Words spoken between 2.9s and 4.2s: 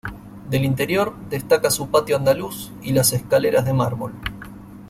las escaleras de mármol.